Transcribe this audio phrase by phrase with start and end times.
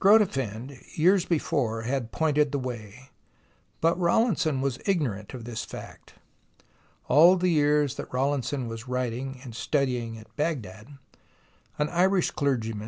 [0.00, 3.10] Grotefend years before had pointed the way,
[3.80, 6.14] but Rawlinson was ignorant of this fact.
[7.06, 10.98] All the years that Rawlinson was writing and studying at Baghdad,
[11.78, 12.84] an Irish clergyman.